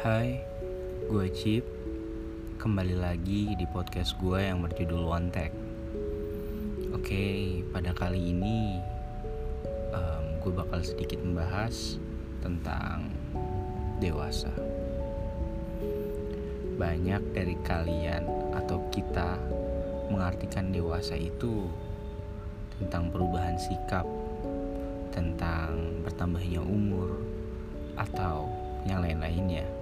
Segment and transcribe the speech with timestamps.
[0.00, 0.40] Hai,
[1.12, 1.60] gue Chip
[2.56, 5.52] Kembali lagi di podcast gue yang berjudul One Tech.
[6.96, 8.80] Oke, pada kali ini
[9.92, 12.00] um, Gue bakal sedikit membahas
[12.40, 13.12] tentang
[14.00, 14.48] dewasa.
[16.80, 18.24] Banyak dari kalian
[18.56, 19.36] atau kita
[20.08, 21.68] mengartikan dewasa itu
[22.80, 24.08] Tentang perubahan sikap
[25.12, 27.20] Tentang bertambahnya umur
[28.00, 28.48] Atau
[28.88, 29.79] yang lain-lainnya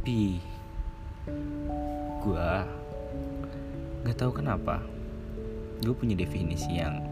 [0.00, 0.40] tapi
[2.24, 2.48] gue
[4.00, 4.80] gak tahu kenapa.
[5.84, 7.04] Gue punya definisi yang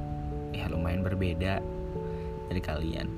[0.56, 1.60] ya lumayan berbeda
[2.48, 3.12] dari kalian.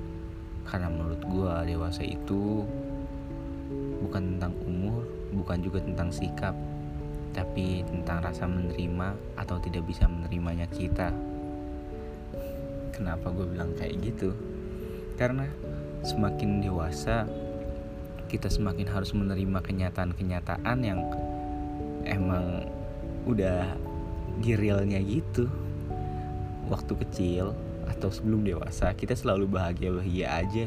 [0.67, 2.67] Karena menurut gue dewasa itu
[4.03, 6.51] bukan tentang umur bukan juga tentang sikap
[7.31, 11.15] tapi tentang rasa menerima atau tidak bisa menerimanya kita.
[12.91, 14.35] Kenapa gue bilang kayak gitu?
[15.15, 15.47] Karena
[16.03, 17.23] semakin dewasa
[18.31, 21.03] kita semakin harus menerima kenyataan-kenyataan yang
[22.07, 22.63] emang
[23.27, 23.75] udah
[24.39, 25.51] di realnya gitu.
[26.71, 27.51] Waktu kecil
[27.91, 30.65] atau sebelum dewasa kita selalu bahagia bahagia aja.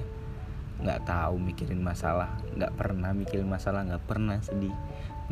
[0.85, 4.77] Nggak tahu mikirin masalah nggak pernah mikirin masalah nggak pernah sedih.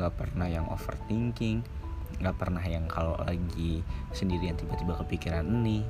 [0.00, 1.60] Nggak pernah yang overthinking
[2.22, 3.80] nggak pernah yang kalau lagi
[4.12, 5.84] sendirian tiba-tiba kepikiran ini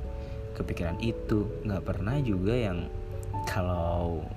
[0.59, 1.47] kepikiran itu.
[1.63, 2.91] Nggak pernah juga yang
[3.47, 4.27] kalau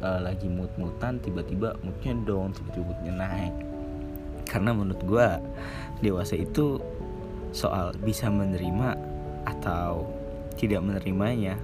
[0.00, 3.54] uh, lagi mood-mutan tiba-tiba moodnya down tiba-tiba moodnya naik.
[4.46, 5.28] Karena menurut gue
[6.04, 6.78] dewasa itu
[7.50, 8.94] soal bisa menerima
[9.46, 10.06] atau
[10.56, 11.56] tidak menerimanya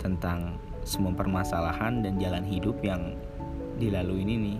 [0.00, 3.14] tentang semua permasalahan dan jalan hidup yang
[3.78, 4.58] dilalui ini nih.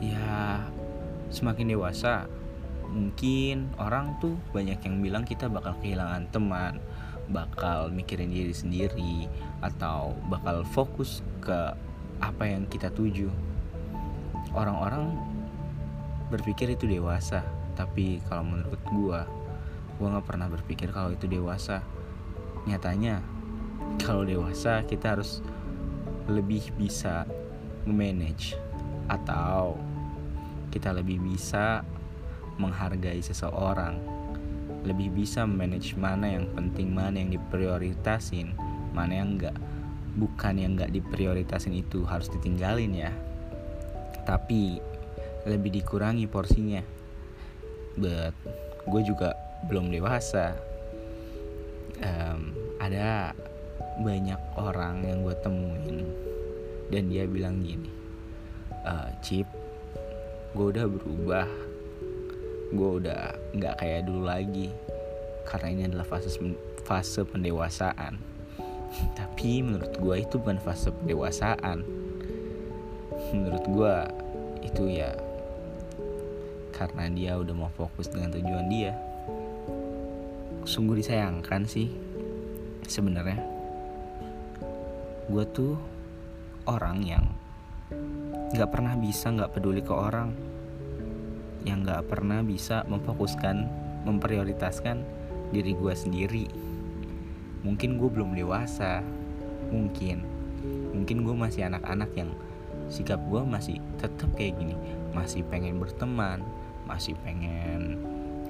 [0.00, 0.64] Ya
[1.30, 2.26] semakin dewasa
[2.90, 6.82] mungkin orang tuh banyak yang bilang kita bakal kehilangan teman
[7.30, 9.30] bakal mikirin diri sendiri
[9.62, 11.74] atau bakal fokus ke
[12.20, 13.30] apa yang kita tuju.
[14.52, 15.14] Orang-orang
[16.28, 17.46] berpikir itu dewasa,
[17.78, 19.20] tapi kalau menurut gua,
[19.96, 21.86] gua nggak pernah berpikir kalau itu dewasa.
[22.66, 23.22] Nyatanya,
[24.02, 25.40] kalau dewasa kita harus
[26.28, 27.24] lebih bisa
[27.88, 28.54] manage
[29.10, 29.74] atau
[30.70, 31.82] kita lebih bisa
[32.60, 33.98] menghargai seseorang
[34.86, 38.56] lebih bisa manage mana yang penting mana yang diprioritasin
[38.96, 39.56] mana yang enggak
[40.18, 43.12] bukan yang enggak diprioritasin itu harus ditinggalin ya.
[44.26, 44.82] Tapi
[45.46, 46.82] lebih dikurangi porsinya.
[47.98, 48.34] But
[48.86, 49.34] gue juga
[49.70, 50.56] belum dewasa.
[52.00, 53.36] Um, ada
[54.00, 56.08] banyak orang yang gue temuin
[56.88, 57.92] dan dia bilang gini
[58.88, 59.44] uh, Chip
[60.56, 61.44] gue udah berubah
[62.70, 64.70] gue udah nggak kayak dulu lagi.
[65.46, 66.30] Karena ini adalah fase
[66.86, 68.18] fase pendewasaan.
[69.18, 71.82] Tapi menurut gue itu bukan fase pendewasaan.
[73.34, 73.94] Menurut gue
[74.66, 75.10] itu ya
[76.74, 78.96] karena dia udah mau fokus dengan tujuan dia.
[80.64, 81.92] Sungguh disayangkan sih
[82.88, 83.42] sebenarnya.
[85.28, 85.76] Gue tuh
[86.66, 87.24] orang yang
[88.50, 90.49] nggak pernah bisa nggak peduli ke orang
[91.64, 93.68] yang gak pernah bisa memfokuskan,
[94.08, 95.04] memprioritaskan
[95.52, 96.46] diri gue sendiri.
[97.60, 99.04] Mungkin gue belum dewasa,
[99.68, 100.24] mungkin,
[100.96, 102.30] mungkin gue masih anak-anak yang
[102.88, 104.74] sikap gue masih tetap kayak gini,
[105.12, 106.40] masih pengen berteman,
[106.88, 108.00] masih pengen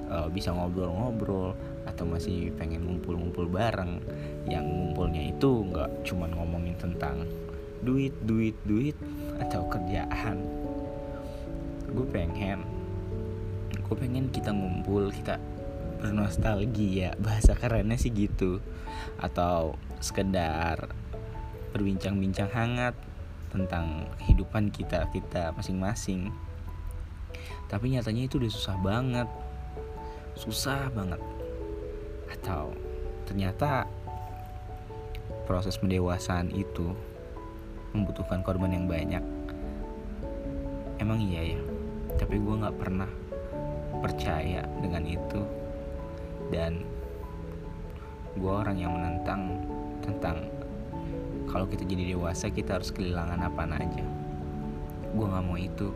[0.09, 1.53] uh, bisa ngobrol-ngobrol
[1.85, 3.99] atau masih pengen ngumpul-ngumpul bareng.
[4.47, 7.27] Yang ngumpulnya itu nggak cuma ngomongin tentang
[7.81, 8.97] duit duit duit
[9.41, 10.41] atau kerjaan.
[11.91, 12.80] Gue pengen
[13.91, 15.35] gue pengen kita ngumpul kita
[15.99, 18.63] bernostalgia bahasa kerennya sih gitu.
[19.19, 20.95] Atau sekedar
[21.75, 22.95] berbincang-bincang hangat
[23.51, 26.31] tentang kehidupan kita kita masing-masing.
[27.67, 29.27] Tapi nyatanya itu udah susah banget.
[30.39, 31.19] Susah banget.
[32.31, 32.71] Atau
[33.27, 33.91] ternyata
[35.43, 36.95] proses pendewasaan itu
[37.91, 39.23] membutuhkan korban yang banyak.
[40.95, 41.61] Emang iya ya
[42.21, 43.09] tapi gue nggak pernah
[43.99, 45.41] percaya dengan itu.
[46.51, 46.87] Dan
[48.39, 49.59] gue orang yang menentang
[49.99, 50.47] tentang
[51.51, 54.05] kalau kita jadi dewasa kita harus kehilangan apa aja.
[55.11, 55.91] Gue nggak mau itu.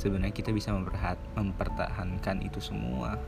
[0.00, 0.72] Sebenarnya kita bisa
[1.36, 3.20] mempertahankan itu semua.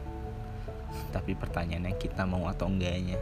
[1.13, 3.21] Tapi pertanyaannya kita mau atau enggaknya?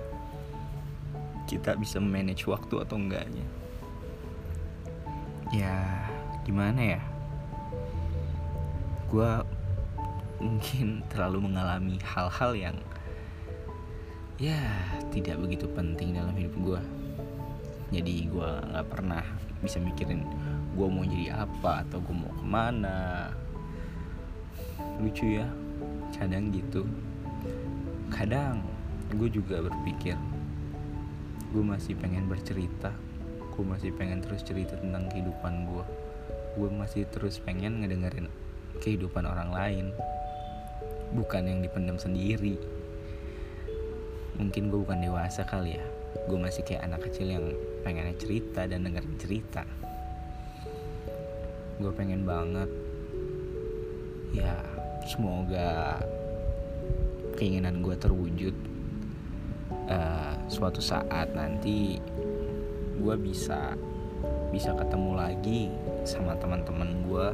[1.49, 3.47] Kita bisa manage waktu atau enggaknya?
[5.51, 6.07] Ya
[6.45, 7.03] gimana ya?
[9.09, 9.58] Gue
[10.39, 12.77] mungkin terlalu mengalami hal-hal yang
[14.39, 14.59] ya
[15.11, 16.81] tidak begitu penting dalam hidup gue
[17.89, 19.25] jadi gue nggak pernah
[19.59, 20.23] bisa mikirin
[20.79, 23.33] gue mau jadi apa atau gue mau ke mana.
[25.03, 25.49] Lucu ya
[26.15, 26.85] kadang gitu.
[28.13, 28.63] Kadang
[29.17, 30.15] gue juga berpikir
[31.51, 32.93] gue masih pengen bercerita.
[33.57, 35.85] Gue masih pengen terus cerita tentang kehidupan gue
[36.59, 38.27] gue masih terus pengen ngedengerin
[38.83, 39.87] kehidupan orang lain
[41.13, 42.59] bukan yang dipendam sendiri.
[44.39, 45.85] Mungkin gue bukan dewasa kali ya.
[46.29, 47.47] Gue masih kayak anak kecil yang
[47.83, 49.63] pengen cerita dan dengerin cerita.
[51.79, 52.71] Gue pengen banget.
[54.35, 54.61] Ya
[55.09, 55.99] semoga
[57.39, 58.53] keinginan gue terwujud
[59.89, 61.97] uh, suatu saat nanti
[62.99, 63.79] gue bisa
[64.51, 65.61] bisa ketemu lagi
[66.03, 67.27] sama teman-teman gue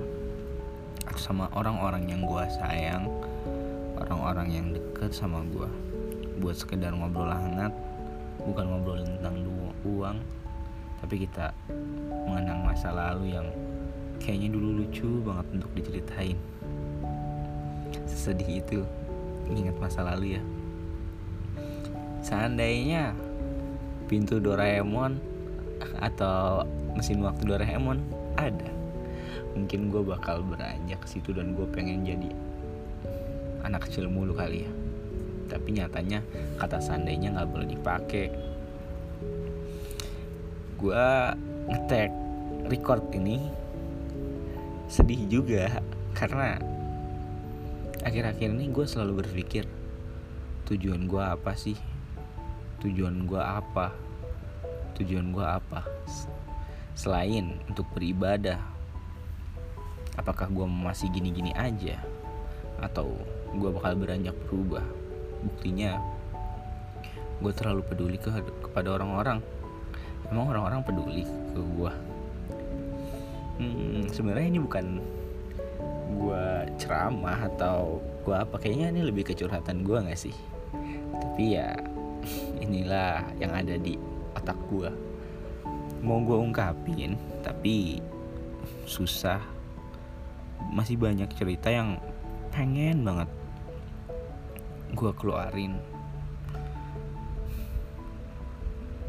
[1.17, 3.09] sama orang-orang yang gue sayang
[3.99, 5.69] orang-orang yang deket sama gue
[6.43, 7.71] buat sekedar ngobrol hangat
[8.43, 9.45] bukan ngobrol tentang
[9.85, 10.19] uang
[11.05, 11.53] tapi kita
[12.25, 13.45] mengenang masa lalu yang
[14.17, 16.39] kayaknya dulu lucu banget untuk diceritain.
[18.09, 18.81] Sesedih itu
[19.53, 20.43] ingat masa lalu ya.
[22.25, 23.13] Seandainya
[24.09, 25.21] pintu Doraemon
[26.01, 26.65] atau
[26.97, 28.01] mesin waktu Doraemon
[28.41, 28.73] ada
[29.53, 32.33] mungkin gue bakal beranjak ke situ dan gue pengen jadi
[33.65, 34.73] anak kecil mulu kali ya.
[35.49, 36.21] Tapi nyatanya
[36.61, 38.27] kata seandainya nggak boleh dipakai.
[40.77, 41.09] Gue
[41.73, 42.13] ngetek
[42.69, 43.49] record ini
[44.85, 45.81] sedih juga
[46.13, 46.61] karena
[48.05, 49.65] akhir-akhir ini gue selalu berpikir
[50.69, 51.77] tujuan gue apa sih?
[52.85, 53.97] Tujuan gue apa?
[55.01, 55.89] Tujuan gue apa?
[56.95, 58.61] Selain untuk beribadah
[60.15, 61.99] apakah gue masih gini-gini aja?
[62.79, 63.17] Atau
[63.57, 64.85] gue bakal beranjak berubah.
[65.45, 66.01] Buktinya
[67.43, 68.31] gue terlalu peduli ke
[68.65, 69.39] kepada orang-orang.
[70.31, 71.93] Emang orang-orang peduli ke gue
[73.59, 74.87] hmm, sebenarnya ini bukan
[76.15, 76.45] gue
[76.81, 78.57] ceramah atau gue apa.
[78.59, 80.35] Kayaknya ini lebih kecurhatan gue nggak sih?
[81.15, 81.75] Tapi ya
[82.65, 83.99] inilah yang ada di
[84.35, 84.91] otak gue
[86.05, 88.01] mau gue ungkapin tapi
[88.85, 89.41] susah.
[90.75, 92.01] Masih banyak cerita yang
[92.51, 93.29] pengen banget
[94.95, 95.77] gue keluarin.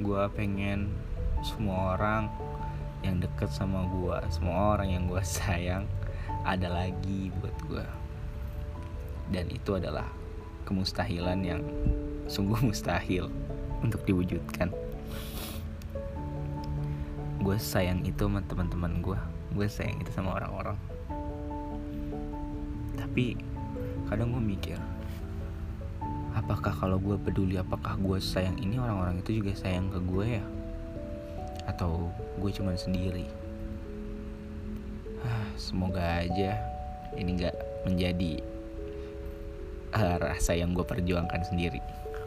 [0.02, 0.92] Gue pengen
[1.46, 2.28] semua orang
[3.06, 5.86] yang deket sama gue semua orang yang gue sayang
[6.42, 7.86] ada lagi buat gue
[9.30, 10.10] dan itu adalah
[10.66, 11.62] kemustahilan yang
[12.26, 13.30] sungguh mustahil
[13.86, 14.74] untuk diwujudkan.
[17.46, 19.20] Gue sayang itu sama teman-teman gue
[19.54, 20.78] gue sayang itu sama orang-orang.
[22.98, 23.38] Tapi
[24.10, 24.81] kadang gue mikir
[26.36, 30.44] apakah kalau gue peduli apakah gue sayang ini orang-orang itu juga sayang ke gue ya?
[31.66, 33.26] Atau gue cuman sendiri?
[35.24, 36.60] Ah, semoga aja
[37.16, 37.56] ini gak
[37.88, 38.44] menjadi
[39.96, 41.80] uh, rasa yang gue perjuangkan sendiri.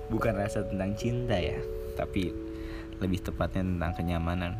[0.08, 1.60] Bukan rasa tentang cinta ya
[1.94, 2.32] tapi
[2.98, 4.52] lebih tepatnya tentang kenyamanan.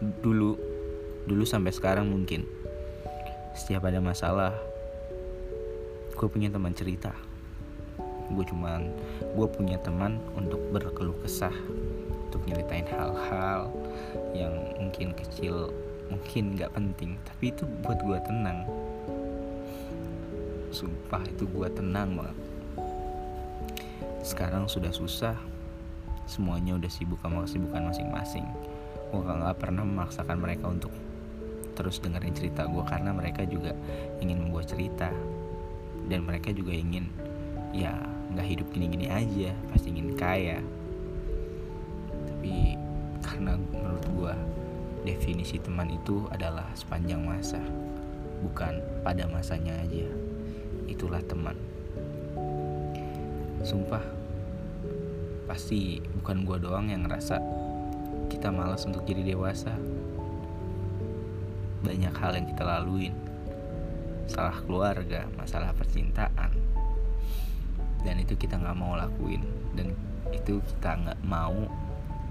[0.00, 0.56] Dulu
[1.28, 2.42] dulu sampai sekarang mungkin
[3.54, 4.56] setiap ada masalah
[6.16, 7.14] gue punya teman cerita
[8.32, 8.88] gue cuman
[9.36, 11.54] gue punya teman untuk berkeluh kesah
[12.32, 13.68] untuk nyeritain hal-hal
[14.32, 15.68] yang mungkin kecil
[16.08, 18.68] mungkin nggak penting tapi itu buat gue tenang.
[20.72, 22.38] Sumpah itu gue tenang banget.
[24.24, 25.36] Sekarang sudah susah
[26.24, 28.46] semuanya udah sibuk sama kesibukan masing-masing.
[29.12, 30.92] Gue nggak pernah memaksakan mereka untuk
[31.72, 33.76] terus dengerin cerita gue karena mereka juga
[34.24, 35.12] ingin membuat cerita.
[36.08, 37.08] Dan mereka juga ingin
[37.72, 37.92] ya
[38.32, 40.58] nggak hidup gini-gini aja pasti ingin kaya.
[42.28, 42.74] Tapi
[43.22, 44.34] karena menurut gue
[45.06, 47.60] definisi teman itu adalah sepanjang masa
[48.42, 50.08] bukan pada masanya aja.
[50.90, 51.54] Itulah teman.
[53.62, 54.02] Sumpah
[55.46, 57.38] pasti bukan gue doang yang ngerasa
[58.26, 59.76] kita malas untuk jadi dewasa.
[61.86, 63.14] Banyak hal yang kita laluin.
[64.26, 66.41] Salah keluarga masalah percintaan
[68.02, 69.42] dan itu kita nggak mau lakuin.
[69.74, 69.94] Dan
[70.34, 71.66] itu kita nggak mau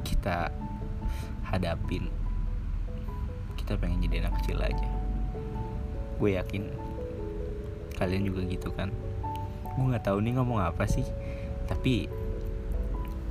[0.04, 0.52] kita
[1.48, 2.08] hadapin.
[3.56, 4.88] Kita pengen jadi anak kecil aja.
[6.20, 6.68] Gue yakin
[7.96, 8.92] kalian juga gitu kan.
[9.76, 11.06] Gue nggak tahu nih ngomong apa sih.
[11.66, 12.08] Tapi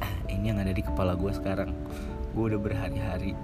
[0.34, 1.76] ini yang ada di kepala gue sekarang.
[2.32, 3.34] Gue udah berhari-hari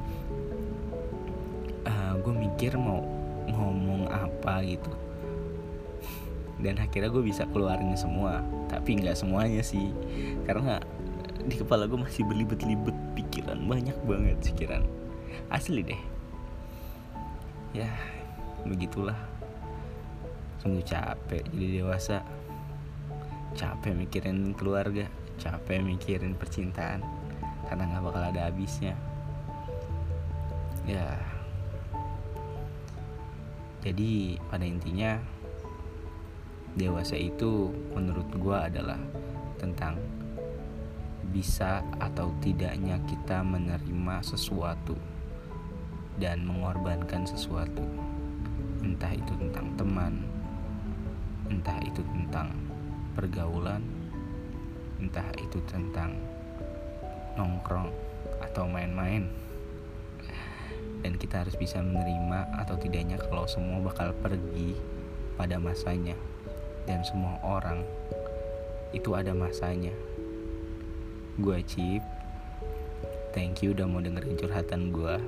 [1.87, 3.03] uh, gue mikir mau
[3.47, 4.91] ngomong apa gitu
[6.57, 8.41] dan akhirnya gue bisa keluarin semua.
[8.73, 9.93] Tapi nggak semuanya sih.
[10.49, 10.81] Karena
[11.45, 12.97] di kepala gue masih berlibet-libet.
[13.17, 14.85] Pikiran banyak banget pikiran
[15.53, 16.03] asli deh.
[17.77, 17.93] Ya
[18.65, 19.17] begitulah.
[20.61, 22.25] Sungguh capek jadi dewasa.
[23.53, 25.05] Capek mikirin keluarga.
[25.37, 27.05] Capek mikirin percintaan.
[27.69, 28.97] Karena nggak bakal ada habisnya.
[30.89, 31.21] Ya.
[33.85, 35.21] Jadi pada intinya
[36.77, 39.01] dewasa itu menurut gue adalah
[39.57, 39.97] tentang
[41.33, 44.97] bisa atau tidaknya kita menerima sesuatu
[46.21, 47.83] dan mengorbankan sesuatu.
[48.85, 50.15] Entah itu tentang teman
[51.47, 52.51] entah itu tentang
[53.15, 53.79] pergaulan
[54.99, 56.19] entah itu tentang
[57.37, 57.93] nongkrong
[58.41, 59.29] atau main-main.
[61.05, 64.75] Dan kita harus bisa menerima atau tidaknya kalau semua bakal pergi
[65.39, 66.17] pada masanya
[66.87, 67.83] dan semua orang
[68.95, 69.93] itu ada masanya.
[71.37, 72.01] Gue Cip
[73.37, 75.21] thank you udah mau dengerin curhatan gue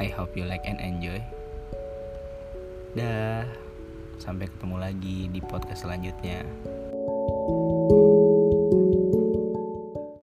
[0.00, 1.20] I hope you like and enjoy.
[2.96, 3.44] Dah
[4.16, 6.46] sampai ketemu lagi di podcast selanjutnya